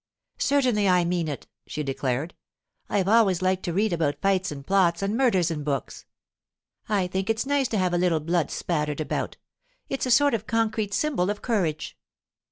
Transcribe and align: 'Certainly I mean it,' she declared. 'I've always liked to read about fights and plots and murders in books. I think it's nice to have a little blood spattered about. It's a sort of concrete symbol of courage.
'Certainly 0.39 0.89
I 0.89 1.05
mean 1.05 1.27
it,' 1.27 1.45
she 1.67 1.83
declared. 1.83 2.33
'I've 2.89 3.07
always 3.07 3.43
liked 3.43 3.61
to 3.65 3.71
read 3.71 3.93
about 3.93 4.19
fights 4.19 4.51
and 4.51 4.65
plots 4.65 5.03
and 5.03 5.15
murders 5.15 5.51
in 5.51 5.63
books. 5.63 6.05
I 6.89 7.05
think 7.05 7.29
it's 7.29 7.45
nice 7.45 7.67
to 7.67 7.77
have 7.77 7.93
a 7.93 7.99
little 7.99 8.19
blood 8.19 8.49
spattered 8.49 8.99
about. 8.99 9.37
It's 9.89 10.07
a 10.07 10.09
sort 10.09 10.33
of 10.33 10.47
concrete 10.47 10.95
symbol 10.95 11.29
of 11.29 11.43
courage. 11.43 11.99